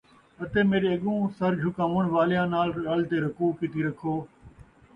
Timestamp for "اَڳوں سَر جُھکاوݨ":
0.95-2.03